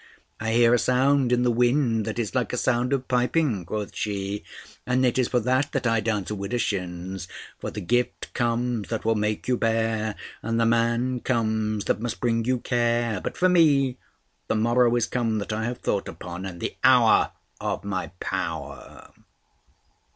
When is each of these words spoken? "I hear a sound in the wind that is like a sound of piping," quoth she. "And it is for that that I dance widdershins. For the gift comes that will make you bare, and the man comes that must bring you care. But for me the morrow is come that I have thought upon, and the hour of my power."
"I 0.39 0.53
hear 0.53 0.73
a 0.73 0.79
sound 0.79 1.31
in 1.31 1.43
the 1.43 1.51
wind 1.51 2.05
that 2.05 2.17
is 2.17 2.33
like 2.33 2.51
a 2.53 2.57
sound 2.57 2.91
of 2.91 3.07
piping," 3.07 3.65
quoth 3.65 3.93
she. 3.95 4.43
"And 4.83 5.05
it 5.05 5.19
is 5.19 5.27
for 5.27 5.39
that 5.41 5.73
that 5.73 5.85
I 5.85 5.99
dance 5.99 6.31
widdershins. 6.31 7.27
For 7.59 7.69
the 7.69 7.81
gift 7.81 8.33
comes 8.33 8.87
that 8.89 9.05
will 9.05 9.13
make 9.13 9.47
you 9.47 9.57
bare, 9.57 10.15
and 10.41 10.59
the 10.59 10.65
man 10.65 11.19
comes 11.19 11.85
that 11.85 11.99
must 12.01 12.19
bring 12.19 12.45
you 12.45 12.57
care. 12.57 13.21
But 13.21 13.37
for 13.37 13.47
me 13.47 13.99
the 14.47 14.55
morrow 14.55 14.95
is 14.95 15.05
come 15.05 15.37
that 15.37 15.53
I 15.53 15.65
have 15.65 15.77
thought 15.77 16.07
upon, 16.07 16.47
and 16.47 16.59
the 16.61 16.75
hour 16.83 17.33
of 17.59 17.83
my 17.83 18.07
power." 18.19 19.11